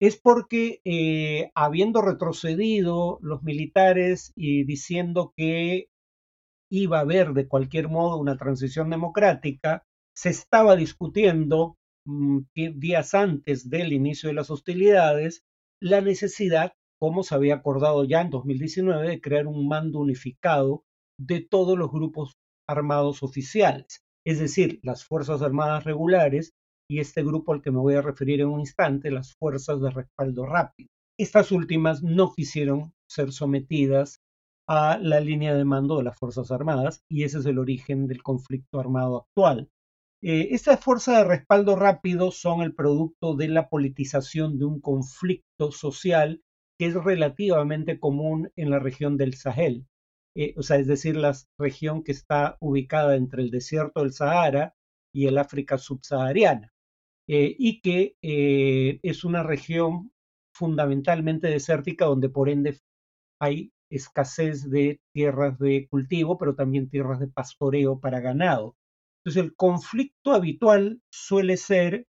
es 0.00 0.20
porque 0.20 0.82
eh, 0.84 1.50
habiendo 1.54 2.02
retrocedido 2.02 3.18
los 3.22 3.42
militares 3.42 4.32
y 4.36 4.64
diciendo 4.64 5.32
que 5.34 5.88
iba 6.70 6.98
a 6.98 7.02
haber 7.02 7.32
de 7.32 7.48
cualquier 7.48 7.88
modo 7.88 8.18
una 8.18 8.36
transición 8.36 8.90
democrática, 8.90 9.86
se 10.14 10.28
estaba 10.28 10.76
discutiendo 10.76 11.78
mm, 12.06 12.40
días 12.54 13.14
antes 13.14 13.70
del 13.70 13.94
inicio 13.94 14.28
de 14.28 14.34
las 14.34 14.50
hostilidades 14.50 15.42
la 15.80 16.00
necesidad, 16.00 16.72
como 17.00 17.22
se 17.22 17.34
había 17.34 17.56
acordado 17.56 18.04
ya 18.04 18.20
en 18.20 18.30
2019, 18.30 19.08
de 19.08 19.20
crear 19.20 19.46
un 19.46 19.68
mando 19.68 20.00
unificado 20.00 20.84
de 21.18 21.40
todos 21.40 21.78
los 21.78 21.90
grupos 21.90 22.32
armados 22.68 23.22
oficiales, 23.22 24.00
es 24.26 24.38
decir, 24.38 24.80
las 24.82 25.04
Fuerzas 25.04 25.42
Armadas 25.42 25.84
regulares 25.84 26.52
y 26.90 27.00
este 27.00 27.22
grupo 27.22 27.52
al 27.52 27.62
que 27.62 27.70
me 27.70 27.78
voy 27.78 27.94
a 27.94 28.02
referir 28.02 28.40
en 28.40 28.48
un 28.48 28.60
instante, 28.60 29.10
las 29.10 29.34
Fuerzas 29.34 29.80
de 29.80 29.90
Respaldo 29.90 30.46
Rápido. 30.46 30.88
Estas 31.18 31.52
últimas 31.52 32.02
no 32.02 32.32
quisieron 32.32 32.92
ser 33.08 33.32
sometidas 33.32 34.18
a 34.68 34.98
la 34.98 35.20
línea 35.20 35.54
de 35.54 35.64
mando 35.64 35.98
de 35.98 36.04
las 36.04 36.18
Fuerzas 36.18 36.50
Armadas 36.50 37.02
y 37.08 37.24
ese 37.24 37.38
es 37.38 37.46
el 37.46 37.58
origen 37.58 38.06
del 38.06 38.22
conflicto 38.22 38.80
armado 38.80 39.18
actual. 39.18 39.68
Eh, 40.26 40.54
estas 40.54 40.80
fuerzas 40.82 41.18
de 41.18 41.24
respaldo 41.24 41.76
rápido 41.76 42.30
son 42.30 42.62
el 42.62 42.74
producto 42.74 43.36
de 43.36 43.46
la 43.48 43.68
politización 43.68 44.58
de 44.58 44.64
un 44.64 44.80
conflicto 44.80 45.70
social 45.70 46.40
que 46.78 46.86
es 46.86 46.94
relativamente 46.94 48.00
común 48.00 48.50
en 48.56 48.70
la 48.70 48.78
región 48.78 49.18
del 49.18 49.34
Sahel, 49.34 49.86
eh, 50.34 50.54
o 50.56 50.62
sea, 50.62 50.78
es 50.78 50.86
decir, 50.86 51.16
la 51.16 51.36
región 51.58 52.02
que 52.02 52.12
está 52.12 52.56
ubicada 52.60 53.16
entre 53.16 53.42
el 53.42 53.50
desierto 53.50 54.00
del 54.00 54.14
Sahara 54.14 54.74
y 55.12 55.26
el 55.26 55.36
África 55.36 55.76
subsahariana, 55.76 56.72
eh, 57.28 57.54
y 57.58 57.82
que 57.82 58.16
es 59.02 59.24
una 59.24 59.42
región 59.42 60.10
fundamentalmente 60.54 61.48
desértica 61.48 62.06
donde 62.06 62.30
por 62.30 62.48
ende 62.48 62.78
hay 63.40 63.72
escasez 63.90 64.70
de 64.70 65.00
tierras 65.12 65.58
de 65.58 65.86
cultivo, 65.90 66.38
pero 66.38 66.54
también 66.54 66.88
tierras 66.88 67.20
de 67.20 67.28
pastoreo 67.28 68.00
para 68.00 68.20
ganado. 68.20 68.74
Entonces 69.24 69.42
el 69.42 69.56
conflicto 69.56 70.32
habitual 70.32 71.00
suele 71.10 71.56
ser 71.56 72.06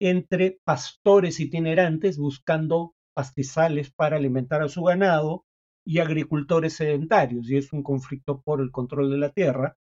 entre 0.00 0.58
pastores 0.64 1.38
itinerantes 1.38 2.16
buscando 2.16 2.94
pastizales 3.14 3.92
para 3.92 4.16
alimentar 4.16 4.62
a 4.62 4.68
su 4.68 4.82
ganado 4.82 5.44
y 5.86 5.98
agricultores 5.98 6.72
sedentarios, 6.72 7.50
y 7.50 7.58
es 7.58 7.72
un 7.74 7.82
conflicto 7.82 8.40
por 8.40 8.62
el 8.62 8.70
control 8.70 9.10
de 9.10 9.18
la 9.18 9.28
tierra. 9.28 9.76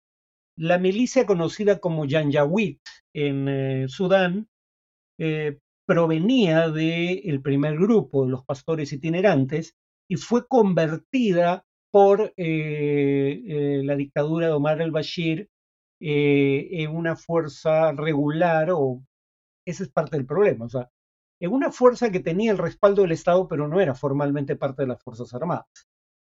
La 0.57 0.79
milicia 0.79 1.27
conocida 1.27 1.81
como 1.81 2.09
Janjaweed 2.09 2.79
en 3.15 3.49
eh, 3.49 3.89
Sudán 3.89 4.49
eh, 5.19 5.59
provenía 5.87 6.71
del 6.71 7.43
primer 7.43 7.77
grupo 7.77 8.25
de 8.25 8.31
los 8.31 8.45
pastores 8.47 8.91
itinerantes 8.95 9.77
y 10.09 10.17
fue 10.17 10.49
convertida 10.49 11.67
por 11.93 12.33
eh, 12.39 13.83
la 13.85 13.97
dictadura 13.97 14.47
de 14.47 14.53
Omar 14.55 14.81
al-Bashir 14.81 15.51
eh, 16.00 16.69
en 16.73 16.95
una 16.97 17.16
fuerza 17.16 17.92
regular, 17.92 18.71
o 18.73 19.02
ese 19.66 19.85
es 19.85 19.90
parte 19.90 20.16
del 20.16 20.26
problema, 20.26 20.66
o 20.66 20.69
sea, 20.69 20.90
en 21.40 21.52
una 21.52 21.71
fuerza 21.73 22.11
que 22.11 22.21
tenía 22.21 22.52
el 22.52 22.59
respaldo 22.59 23.02
del 23.02 23.12
Estado, 23.12 23.49
pero 23.49 23.69
no 23.69 23.80
era 23.80 23.95
formalmente 23.95 24.57
parte 24.57 24.83
de 24.83 24.88
las 24.88 25.02
Fuerzas 25.02 25.33
Armadas. 25.35 25.66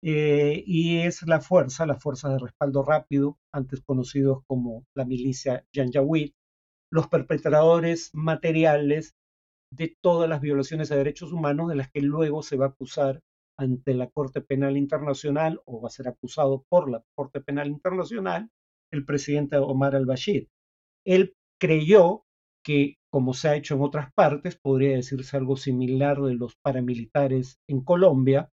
y 0.03 0.99
es 0.99 1.23
la 1.27 1.41
fuerza, 1.41 1.87
la 1.87 1.97
fuerza 1.97 2.29
de 2.31 2.39
respaldo 2.39 2.83
rápido, 2.85 3.39
antes 3.53 3.81
conocidos 3.83 4.43
como 4.47 4.87
la 4.95 5.05
milicia 5.05 5.65
Janjaweed, 5.75 6.33
los 6.91 7.09
perpetradores 7.09 8.11
materiales 8.15 9.17
de 9.73 9.97
todas 10.01 10.29
las 10.29 10.41
violaciones 10.41 10.91
a 10.93 10.97
derechos 10.97 11.33
humanos 11.33 11.69
de 11.69 11.77
las 11.77 11.91
que 11.91 12.01
luego 12.01 12.43
se 12.43 12.57
va 12.57 12.67
a 12.67 12.69
acusar 12.71 13.21
ante 13.59 13.95
la 13.95 14.09
Corte 14.09 14.41
Penal 14.41 14.77
Internacional 14.77 15.61
o 15.65 15.81
va 15.81 15.89
a 15.89 15.91
ser 15.91 16.09
acusado 16.09 16.65
por 16.69 16.91
la 16.91 17.03
Corte 17.15 17.41
Penal 17.41 17.69
Internacional 17.69 18.51
el 18.97 19.05
presidente 19.05 19.57
Omar 19.57 19.95
al-Bashir. 19.95 20.49
Él 21.05 21.35
creyó 21.61 22.25
que, 22.65 22.97
como 23.11 23.35
se 23.35 23.49
ha 23.49 23.57
hecho 23.57 23.77
en 23.77 23.83
otras 23.83 24.13
partes, 24.15 24.59
podría 24.61 24.97
decirse 24.97 25.37
algo 25.37 25.57
similar 25.57 26.21
de 26.21 26.35
los 26.35 26.57
paramilitares 26.57 27.59
en 27.69 27.83
Colombia, 27.85 28.51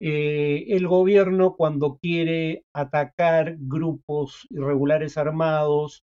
eh, 0.00 0.64
el 0.74 0.88
gobierno 0.88 1.54
cuando 1.54 1.96
quiere 1.98 2.64
atacar 2.74 3.56
grupos 3.60 4.48
irregulares 4.50 5.16
armados 5.16 6.02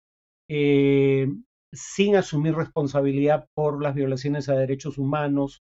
eh, 0.49 1.27
sin 1.71 2.15
asumir 2.15 2.55
responsabilidad 2.55 3.47
por 3.53 3.83
las 3.83 3.93
violaciones 3.93 4.49
a 4.49 4.55
derechos 4.55 4.97
humanos 4.97 5.61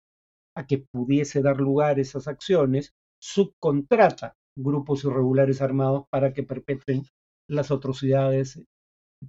a 0.56 0.66
que 0.66 0.78
pudiese 0.78 1.40
dar 1.40 1.58
lugar 1.58 2.00
esas 2.00 2.26
acciones, 2.26 2.94
subcontrata 3.20 4.34
grupos 4.56 5.04
irregulares 5.04 5.62
armados 5.62 6.06
para 6.10 6.32
que 6.32 6.42
perpetren 6.42 7.04
las 7.48 7.70
atrocidades 7.70 8.62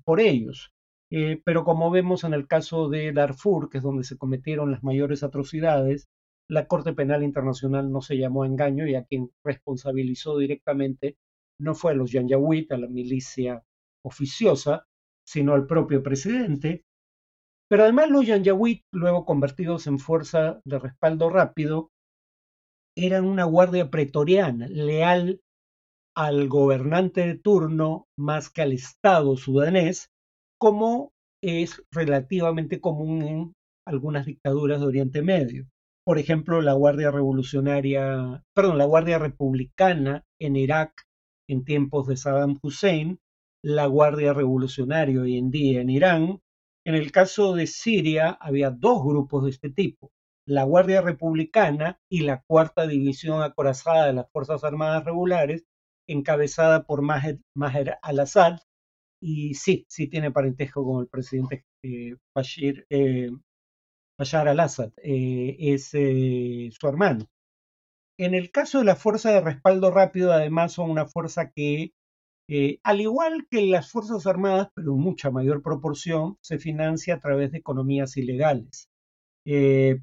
por 0.04 0.20
ellos. 0.20 0.72
Eh, 1.12 1.42
pero 1.46 1.64
como 1.64 1.90
vemos 1.90 2.24
en 2.24 2.34
el 2.34 2.48
caso 2.48 2.90
de 2.90 3.14
Darfur, 3.14 3.70
que 3.70 3.78
es 3.78 3.84
donde 3.84 4.04
se 4.04 4.18
cometieron 4.18 4.72
las 4.72 4.84
mayores 4.84 5.24
atrocidades, 5.24 6.10
la 6.50 6.68
Corte 6.68 6.94
Penal 6.94 7.24
Internacional 7.24 7.92
no 7.92 8.02
se 8.02 8.18
llamó 8.18 8.44
a 8.44 8.48
engaño 8.48 8.88
y 8.88 8.96
a 8.96 9.06
quien 9.06 9.32
responsabilizó 9.44 10.38
directamente 10.38 11.18
no 11.60 11.76
fue 11.76 11.92
a 11.92 11.96
los 11.96 12.12
Janjaweed, 12.12 12.72
a 12.72 12.78
la 12.78 12.88
milicia 12.88 13.64
oficiosa, 14.06 14.86
sino 15.26 15.54
al 15.54 15.66
propio 15.66 16.04
presidente, 16.04 16.86
pero 17.70 17.84
además 17.84 18.10
los 18.10 18.26
Yanjawid, 18.26 18.82
luego 18.92 19.26
convertidos 19.26 19.88
en 19.88 20.00
fuerza 20.00 20.62
de 20.64 20.80
respaldo 20.80 21.30
rápido, 21.30 21.92
eran 22.96 23.26
una 23.26 23.44
guardia 23.44 23.90
pretoriana, 23.92 24.68
leal 24.68 25.42
al 26.18 26.48
gobernante 26.48 27.28
de 27.28 27.36
turno 27.36 28.08
más 28.18 28.50
que 28.50 28.64
al 28.64 28.74
Estado 28.74 29.38
sudanés, 29.38 30.10
como 30.60 31.12
es 31.44 31.84
relativamente 31.92 32.82
común 32.82 33.22
en 33.22 33.54
algunas 33.86 34.26
dictaduras 34.26 34.80
de 34.80 34.88
Oriente 34.88 35.22
Medio. 35.22 35.68
Por 36.04 36.18
ejemplo, 36.18 36.62
la 36.64 36.74
Guardia 36.74 37.12
Revolucionaria, 37.12 38.44
perdón, 38.56 38.80
la 38.80 38.86
Guardia 38.86 39.20
Republicana 39.20 40.24
en 40.42 40.56
Irak 40.56 41.04
en 41.48 41.64
tiempos 41.64 42.08
de 42.08 42.18
Saddam 42.18 42.58
Hussein, 42.64 43.20
la 43.64 43.86
Guardia 43.86 44.34
Revolucionaria 44.34 45.22
hoy 45.22 45.38
en 45.38 45.52
día 45.52 45.82
en 45.82 45.92
Irán, 45.92 46.40
en 46.84 46.96
el 46.96 47.12
caso 47.12 47.54
de 47.54 47.68
Siria 47.68 48.30
había 48.42 48.72
dos 48.72 49.04
grupos 49.04 49.44
de 49.44 49.52
este 49.52 49.70
tipo, 49.70 50.10
la 50.48 50.64
Guardia 50.64 51.02
Republicana 51.02 52.00
y 52.10 52.22
la 52.22 52.42
Cuarta 52.48 52.88
División 52.88 53.44
Acorazada 53.44 54.08
de 54.08 54.14
las 54.14 54.32
Fuerzas 54.32 54.64
Armadas 54.64 55.06
Regulares, 55.06 55.66
encabezada 56.08 56.86
por 56.86 57.02
Maher, 57.02 58.00
al-Assad, 58.02 58.60
y 59.22 59.56
sí, 59.56 59.86
sí 59.90 60.08
tiene 60.08 60.32
parentesco 60.32 60.86
con 60.86 61.02
el 61.02 61.08
presidente 61.08 61.66
eh, 61.84 62.16
Bashir, 62.36 62.86
eh, 62.90 63.30
Bashar 64.18 64.48
al-Assad, 64.48 64.92
eh, 65.04 65.56
es 65.60 65.90
su 65.90 66.88
hermano. 66.88 67.26
En 68.20 68.34
el 68.34 68.52
caso 68.52 68.80
de 68.80 68.86
la 68.86 68.96
Fuerza 68.96 69.32
de 69.32 69.42
Respaldo 69.42 69.92
Rápido, 69.92 70.32
además, 70.32 70.74
son 70.74 70.90
una 70.90 71.06
fuerza 71.06 71.52
que 71.52 71.94
al 72.84 73.02
igual 73.02 73.46
que 73.52 73.62
las 73.62 73.92
Fuerzas 73.92 74.26
Armadas, 74.26 74.70
pero 74.74 74.94
en 74.94 75.00
mucha 75.00 75.30
mayor 75.30 75.62
proporción, 75.62 76.38
se 76.42 76.58
financia 76.58 77.16
a 77.16 77.20
través 77.20 77.52
de 77.52 77.58
economías 77.58 78.16
ilegales. 78.18 78.90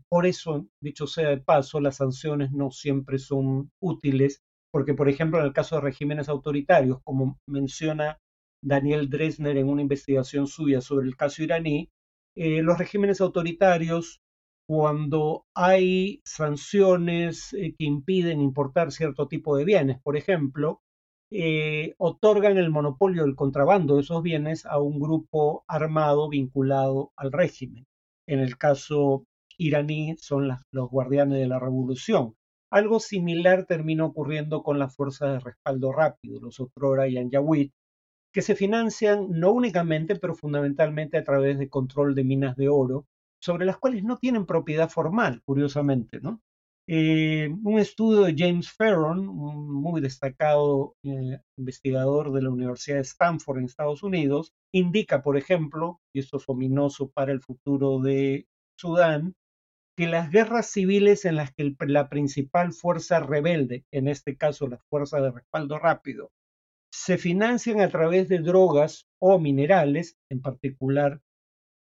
Por 0.09 0.27
eso, 0.27 0.67
dicho 0.81 1.07
sea 1.07 1.31
de 1.31 1.39
paso, 1.39 1.81
las 1.81 1.97
sanciones 1.97 2.53
no 2.53 2.71
siempre 2.71 3.19
son 3.19 3.73
útiles, 3.81 4.43
porque, 4.75 4.93
por 4.93 5.09
ejemplo, 5.09 5.39
en 5.39 5.45
el 5.45 5.53
caso 5.53 5.77
de 5.77 5.83
regímenes 5.83 6.29
autoritarios, 6.29 6.99
como 7.05 7.39
menciona 7.47 8.19
Daniel 8.61 9.09
Dresner 9.09 9.57
en 9.57 9.69
una 9.69 9.83
investigación 9.83 10.49
suya 10.49 10.81
sobre 10.81 11.07
el 11.07 11.17
caso 11.17 11.45
iraní, 11.45 11.91
eh, 12.35 12.61
los 12.61 12.77
regímenes 12.77 13.21
autoritarios 13.21 14.21
cuando 14.67 15.47
hay 15.55 16.23
sanciones 16.25 17.53
eh, 17.53 17.77
que 17.79 17.85
impiden 17.85 18.41
importar 18.41 18.91
cierto 18.91 19.29
tipo 19.29 19.57
de 19.57 19.65
bienes, 19.65 20.01
por 20.03 20.17
ejemplo, 20.17 20.81
eh, 21.31 21.95
otorgan 21.99 22.59
el 22.59 22.71
monopolio 22.71 23.23
del 23.23 23.37
contrabando 23.37 23.95
de 23.95 24.01
esos 24.01 24.25
bienes 24.25 24.67
a 24.67 24.81
un 24.81 24.99
grupo 24.99 25.63
armado 25.69 26.29
vinculado 26.29 27.13
al 27.17 27.31
régimen. 27.31 27.87
En 28.27 28.41
el 28.41 28.59
caso 28.59 29.25
iraní 29.57 30.17
son 30.19 30.49
los 30.73 30.91
guardianes 30.91 31.39
de 31.39 31.47
la 31.47 31.61
revolución. 31.61 32.35
Algo 32.75 32.99
similar 32.99 33.67
termina 33.67 34.05
ocurriendo 34.05 34.65
con 34.65 34.81
las 34.81 34.97
fuerzas 34.97 35.35
de 35.35 35.39
respaldo 35.39 35.93
rápido, 35.93 36.41
los 36.41 36.59
Otrora 36.59 37.07
y 37.07 37.17
Anjawid, 37.17 37.71
que 38.33 38.43
se 38.43 38.57
financian 38.57 39.29
no 39.31 39.53
únicamente, 39.53 40.17
pero 40.17 40.35
fundamentalmente 40.35 41.17
a 41.17 41.23
través 41.23 41.57
de 41.57 41.69
control 41.69 42.17
de 42.17 42.25
minas 42.25 42.57
de 42.57 42.69
oro, 42.69 43.07
sobre 43.41 43.65
las 43.65 43.79
cuales 43.79 44.03
no 44.03 44.17
tienen 44.17 44.45
propiedad 44.45 44.89
formal, 44.91 45.41
curiosamente, 45.45 46.19
¿no? 46.21 46.41
Eh, 46.89 47.49
un 47.63 47.79
estudio 47.79 48.23
de 48.23 48.35
James 48.37 48.73
Ferron, 48.73 49.29
un 49.29 49.73
muy 49.73 50.01
destacado 50.01 50.97
eh, 51.05 51.39
investigador 51.57 52.33
de 52.33 52.43
la 52.43 52.51
Universidad 52.51 52.97
de 52.97 53.03
Stanford 53.03 53.59
en 53.59 53.67
Estados 53.67 54.03
Unidos, 54.03 54.53
indica, 54.73 55.23
por 55.23 55.37
ejemplo, 55.37 56.01
y 56.13 56.19
esto 56.19 56.39
es 56.39 56.49
ominoso 56.49 57.09
para 57.09 57.31
el 57.31 57.41
futuro 57.41 58.01
de 58.01 58.49
Sudán, 58.77 59.37
que 59.97 60.07
las 60.07 60.31
guerras 60.31 60.71
civiles 60.71 61.25
en 61.25 61.37
las 61.37 61.53
que 61.55 61.75
la 61.87 62.09
principal 62.09 62.73
fuerza 62.73 63.21
rebelde, 63.21 63.85
en 63.93 64.09
este 64.09 64.37
caso 64.37 64.67
la 64.67 64.79
fuerza 64.91 65.21
de 65.21 65.31
respaldo 65.31 65.79
rápido, 65.79 66.31
se 66.93 67.19
financian 67.19 67.81
a 67.81 67.89
través 67.89 68.29
de 68.29 68.39
drogas 68.39 69.07
o 69.21 69.39
minerales, 69.39 70.17
en 70.31 70.41
particular 70.41 71.21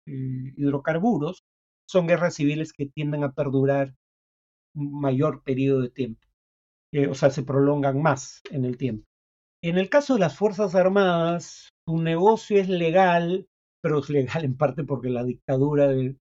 eh, 0.07 0.53
hidrocarburos, 0.57 1.45
son 1.89 2.07
guerras 2.07 2.35
civiles 2.35 2.73
que 2.73 2.87
tienden 2.87 3.25
a 3.25 3.33
perdurar 3.33 3.95
un 4.75 5.01
mayor 5.01 5.43
periodo 5.43 5.81
de 5.81 5.91
tiempo, 5.91 6.27
eh, 6.93 7.07
o 7.09 7.15
sea, 7.15 7.31
se 7.31 7.43
prolongan 7.43 8.01
más 8.01 8.43
en 8.51 8.65
el 8.65 8.77
tiempo. 8.77 9.07
En 9.63 9.77
el 9.77 9.91
caso 9.91 10.15
de 10.15 10.21
las 10.21 10.37
Fuerzas 10.37 10.75
Armadas, 10.75 11.71
su 11.87 11.99
negocio 11.99 12.59
es 12.59 12.69
legal, 12.69 13.47
pero 13.83 13.99
es 13.99 14.09
legal 14.09 14.45
en 14.45 14.57
parte 14.57 14.85
porque 14.85 15.11
la 15.11 15.25
dictadura 15.25 15.89
de 15.89 16.17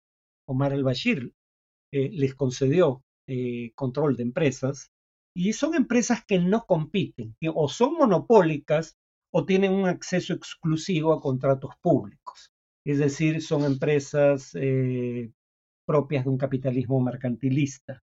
Omar 0.49 0.73
al-Bashir 0.73 1.32
eh, 1.92 2.11
les 2.12 2.35
concedió 2.35 3.02
control 3.75 4.16
de 4.16 4.23
empresas, 4.23 4.90
y 5.37 5.52
son 5.52 5.75
empresas 5.75 6.25
que 6.25 6.38
no 6.38 6.64
compiten, 6.64 7.37
o 7.54 7.68
son 7.68 7.92
monopólicas 7.95 8.97
o 9.30 9.45
tienen 9.45 9.73
un 9.73 9.87
acceso 9.87 10.33
exclusivo 10.33 11.12
a 11.12 11.21
contratos 11.21 11.75
públicos 11.83 12.50
es 12.88 12.99
decir, 12.99 13.42
son 13.42 13.64
empresas 13.64 14.52
eh, 14.54 15.30
propias 15.87 16.25
de 16.25 16.30
un 16.30 16.38
capitalismo 16.38 17.00
mercantilista. 17.00 18.02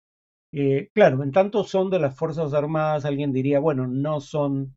Eh, 0.52 0.90
claro, 0.94 1.24
en 1.24 1.32
tanto 1.32 1.64
son 1.64 1.90
de 1.90 2.00
las 2.00 2.18
Fuerzas 2.18 2.54
Armadas, 2.54 3.06
alguien 3.06 3.32
diría, 3.32 3.60
bueno, 3.60 3.88
no 3.88 4.20
son, 4.20 4.76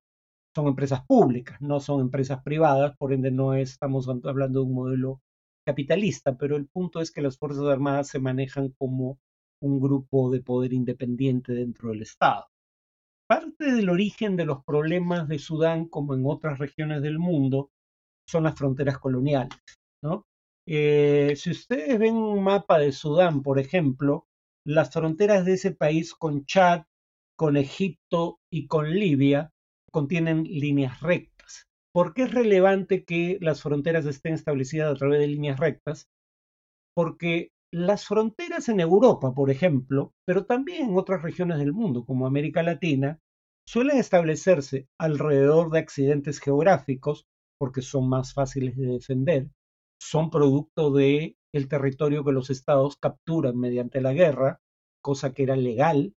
son 0.54 0.68
empresas 0.68 1.04
públicas, 1.06 1.60
no 1.60 1.80
son 1.80 2.00
empresas 2.00 2.40
privadas, 2.44 2.96
por 2.98 3.12
ende 3.12 3.32
no 3.32 3.54
estamos 3.54 4.08
hablando 4.08 4.60
de 4.60 4.66
un 4.66 4.74
modelo 4.74 5.20
capitalista, 5.66 6.38
pero 6.38 6.56
el 6.56 6.66
punto 6.66 7.00
es 7.00 7.10
que 7.10 7.20
las 7.20 7.36
Fuerzas 7.36 7.64
Armadas 7.64 8.08
se 8.08 8.20
manejan 8.20 8.70
como 8.78 9.18
un 9.60 9.80
grupo 9.80 10.30
de 10.30 10.40
poder 10.40 10.72
independiente 10.72 11.52
dentro 11.52 11.90
del 11.90 12.02
Estado. 12.02 12.46
Parte 13.28 13.72
del 13.72 13.90
origen 13.90 14.36
de 14.36 14.46
los 14.46 14.64
problemas 14.64 15.26
de 15.26 15.40
Sudán, 15.40 15.88
como 15.88 16.14
en 16.14 16.22
otras 16.24 16.58
regiones 16.58 17.02
del 17.02 17.18
mundo, 17.18 17.70
son 18.28 18.44
las 18.44 18.54
fronteras 18.54 18.98
coloniales. 18.98 19.58
Eh, 20.68 21.34
si 21.36 21.50
ustedes 21.50 21.98
ven 21.98 22.14
un 22.16 22.42
mapa 22.42 22.78
de 22.78 22.92
Sudán, 22.92 23.42
por 23.42 23.58
ejemplo, 23.58 24.26
las 24.64 24.92
fronteras 24.92 25.44
de 25.44 25.54
ese 25.54 25.72
país 25.72 26.14
con 26.14 26.44
Chad, 26.44 26.82
con 27.36 27.56
Egipto 27.56 28.40
y 28.50 28.66
con 28.66 28.90
Libia 28.90 29.52
contienen 29.92 30.42
líneas 30.44 31.00
rectas. 31.00 31.35
¿Por 31.96 32.12
qué 32.12 32.24
es 32.24 32.34
relevante 32.34 33.06
que 33.06 33.38
las 33.40 33.62
fronteras 33.62 34.04
estén 34.04 34.34
establecidas 34.34 34.92
a 34.92 34.94
través 34.96 35.18
de 35.18 35.28
líneas 35.28 35.58
rectas? 35.58 36.10
Porque 36.94 37.52
las 37.72 38.06
fronteras 38.06 38.68
en 38.68 38.80
Europa, 38.80 39.32
por 39.32 39.50
ejemplo, 39.50 40.12
pero 40.26 40.44
también 40.44 40.90
en 40.90 40.98
otras 40.98 41.22
regiones 41.22 41.56
del 41.56 41.72
mundo, 41.72 42.04
como 42.04 42.26
América 42.26 42.62
Latina, 42.62 43.18
suelen 43.66 43.96
establecerse 43.96 44.88
alrededor 45.00 45.70
de 45.70 45.78
accidentes 45.78 46.38
geográficos, 46.38 47.24
porque 47.58 47.80
son 47.80 48.10
más 48.10 48.34
fáciles 48.34 48.76
de 48.76 48.88
defender, 48.88 49.48
son 49.98 50.28
producto 50.28 50.92
de 50.92 51.38
territorio 51.70 52.22
que 52.22 52.32
los 52.32 52.50
estados 52.50 52.98
capturan 52.98 53.56
mediante 53.56 54.02
la 54.02 54.12
guerra, 54.12 54.60
cosa 55.02 55.32
que 55.32 55.44
era 55.44 55.56
legal, 55.56 56.12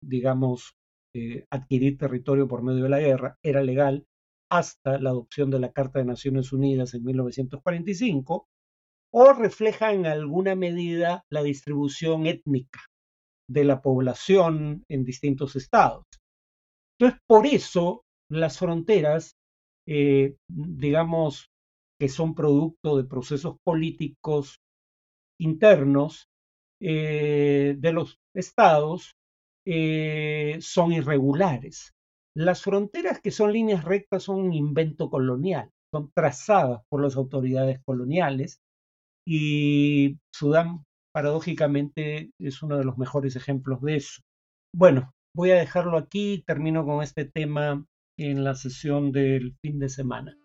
digamos, 0.00 0.76
eh, 1.16 1.46
adquirir 1.50 1.98
territorio 1.98 2.46
por 2.46 2.62
medio 2.62 2.84
de 2.84 2.90
la 2.90 3.00
guerra 3.00 3.36
era 3.42 3.64
legal 3.64 4.06
hasta 4.50 4.98
la 4.98 5.10
adopción 5.10 5.50
de 5.50 5.60
la 5.60 5.72
Carta 5.72 6.00
de 6.00 6.04
Naciones 6.04 6.52
Unidas 6.52 6.94
en 6.94 7.04
1945, 7.04 8.48
o 9.12 9.32
refleja 9.32 9.92
en 9.92 10.06
alguna 10.06 10.54
medida 10.54 11.24
la 11.30 11.42
distribución 11.42 12.26
étnica 12.26 12.80
de 13.48 13.64
la 13.64 13.80
población 13.80 14.84
en 14.88 15.04
distintos 15.04 15.56
estados. 15.56 16.04
Entonces, 16.98 17.20
por 17.26 17.46
eso 17.46 18.04
las 18.28 18.58
fronteras, 18.58 19.36
eh, 19.86 20.36
digamos, 20.48 21.48
que 21.98 22.08
son 22.08 22.34
producto 22.34 22.96
de 22.96 23.04
procesos 23.04 23.56
políticos 23.64 24.60
internos 25.38 26.28
eh, 26.80 27.76
de 27.78 27.92
los 27.92 28.18
estados 28.34 29.12
eh, 29.66 30.58
son 30.60 30.92
irregulares. 30.92 31.92
Las 32.36 32.62
fronteras 32.62 33.20
que 33.20 33.30
son 33.30 33.52
líneas 33.52 33.84
rectas 33.84 34.24
son 34.24 34.40
un 34.40 34.52
invento 34.52 35.10
colonial, 35.10 35.70
son 35.92 36.10
trazadas 36.14 36.82
por 36.88 37.02
las 37.02 37.16
autoridades 37.16 37.80
coloniales 37.84 38.60
y 39.26 40.18
Sudán 40.32 40.84
paradójicamente 41.12 42.30
es 42.38 42.62
uno 42.62 42.78
de 42.78 42.84
los 42.84 42.98
mejores 42.98 43.34
ejemplos 43.34 43.82
de 43.82 43.96
eso. 43.96 44.22
Bueno, 44.72 45.12
voy 45.34 45.50
a 45.50 45.56
dejarlo 45.56 45.98
aquí, 45.98 46.44
termino 46.46 46.84
con 46.84 47.02
este 47.02 47.24
tema 47.24 47.84
en 48.16 48.44
la 48.44 48.54
sesión 48.54 49.10
del 49.10 49.56
fin 49.60 49.78
de 49.78 49.88
semana. 49.88 50.36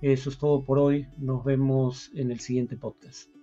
Eso 0.00 0.30
es 0.30 0.38
todo 0.38 0.64
por 0.64 0.78
hoy. 0.78 1.06
Nos 1.18 1.44
vemos 1.44 2.10
en 2.14 2.30
el 2.30 2.40
siguiente 2.40 2.76
podcast. 2.76 3.39